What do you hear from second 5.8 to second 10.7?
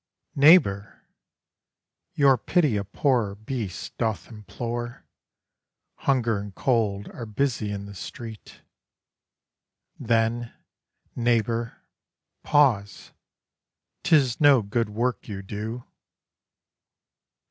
Hunger and cold are busy in the street. Then,